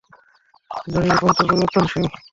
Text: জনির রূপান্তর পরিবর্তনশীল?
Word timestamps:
জনির 0.87 1.13
রূপান্তর 1.13 1.45
পরিবর্তনশীল? 1.49 2.05